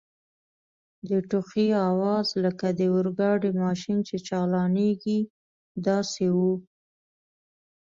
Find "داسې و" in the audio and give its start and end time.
5.87-6.37